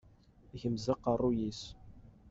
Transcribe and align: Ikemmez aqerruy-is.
Ikemmez 0.55 0.85
aqerruy-is. 0.93 1.61